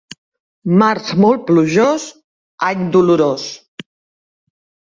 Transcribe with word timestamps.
Març 0.83 1.11
molt 1.25 1.43
plujós, 1.51 2.07
any 2.71 2.81
dolorós. 2.97 3.47